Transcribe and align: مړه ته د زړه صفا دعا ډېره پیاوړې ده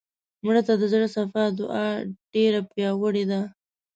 مړه 0.45 0.61
ته 0.67 0.73
د 0.77 0.83
زړه 0.91 1.07
صفا 1.15 1.43
دعا 1.59 1.87
ډېره 2.33 2.59
پیاوړې 2.71 3.23
ده 3.31 3.41